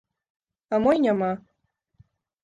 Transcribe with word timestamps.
А 0.77 0.79
мо 0.85 0.93
і 0.99 1.03
няма. 1.03 1.27